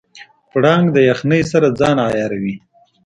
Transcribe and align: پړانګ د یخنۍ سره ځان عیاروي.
پړانګ 0.51 0.85
د 0.95 0.97
یخنۍ 1.09 1.41
سره 1.51 1.67
ځان 1.79 1.97
عیاروي. 2.07 2.55